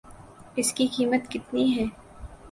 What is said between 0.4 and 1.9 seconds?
اس کی قیمت کتنی ہے